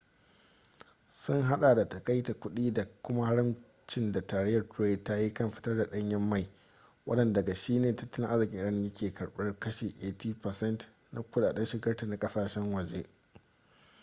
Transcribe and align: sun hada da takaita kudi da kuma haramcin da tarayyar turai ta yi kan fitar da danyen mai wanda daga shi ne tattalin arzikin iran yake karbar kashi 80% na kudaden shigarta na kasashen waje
sun 1.09 1.41
hada 1.43 1.75
da 1.75 1.89
takaita 1.89 2.33
kudi 2.33 2.73
da 2.73 2.87
kuma 3.01 3.25
haramcin 3.25 4.11
da 4.11 4.27
tarayyar 4.27 4.69
turai 4.69 5.03
ta 5.03 5.15
yi 5.17 5.33
kan 5.33 5.51
fitar 5.51 5.77
da 5.77 5.85
danyen 5.91 6.21
mai 6.21 6.49
wanda 7.05 7.33
daga 7.33 7.55
shi 7.55 7.79
ne 7.79 7.95
tattalin 7.95 8.31
arzikin 8.31 8.59
iran 8.59 8.83
yake 8.83 9.13
karbar 9.13 9.59
kashi 9.59 9.89
80% 10.01 10.85
na 11.11 11.21
kudaden 11.21 11.65
shigarta 11.65 12.05
na 12.05 12.17
kasashen 12.19 12.73
waje 12.73 13.05